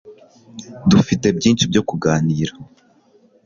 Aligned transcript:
Dufite 0.89 1.27
byinshi 1.37 1.63
byo 1.71 1.81
kuganira 1.89 2.53